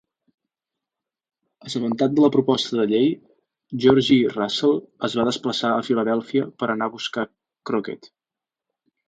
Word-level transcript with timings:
Assabentat 1.67 2.15
de 2.19 2.23
la 2.23 2.31
proposta 2.35 2.79
de 2.79 2.87
llei, 2.93 3.05
Georgie 3.85 4.33
Russell 4.33 4.75
es 5.09 5.19
va 5.21 5.27
desplaçar 5.29 5.75
a 5.75 5.85
Filadèlfia 5.91 6.49
per 6.65 6.71
anar 6.79 6.91
a 6.91 6.97
buscar 6.97 7.29
Crockett. 7.73 8.13